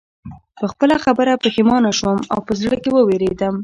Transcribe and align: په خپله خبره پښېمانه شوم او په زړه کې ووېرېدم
په 0.59 0.65
خپله 0.71 0.95
خبره 1.05 1.41
پښېمانه 1.43 1.91
شوم 1.99 2.19
او 2.33 2.39
په 2.47 2.53
زړه 2.61 2.75
کې 2.81 2.89
ووېرېدم 2.91 3.55